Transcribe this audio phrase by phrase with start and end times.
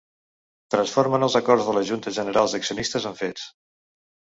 [0.75, 3.51] Transformen els acords de les juntes generals d'accionistes en fets.